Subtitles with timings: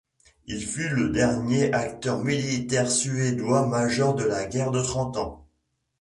[0.47, 5.45] Il fut le dernier acteur militaire suédois majeur de la guerre de Trente Ans.